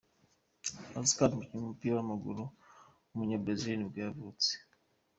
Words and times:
Oscar, 1.01 1.29
umukinnyi 1.31 1.61
w’umupira 1.61 1.93
w’amaguru 1.95 2.43
w’umunya-Brazil 3.07 3.75
ni 3.77 3.87
bwo 3.89 3.99
yavutse. 4.05 4.51